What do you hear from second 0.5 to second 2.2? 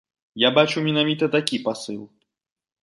бачу менавіта такі пасыл.